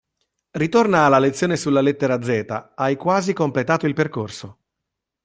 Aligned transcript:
Ritorna 0.53 1.05
alla 1.05 1.19
lezione 1.19 1.55
sulla 1.57 1.79
lettera 1.79 2.23
zeta, 2.23 2.71
hai 2.75 2.95
quasi 2.95 3.33
completato 3.33 3.85
il 3.85 3.93
percorso. 3.93 4.57